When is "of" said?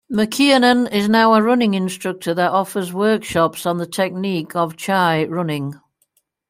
4.55-4.75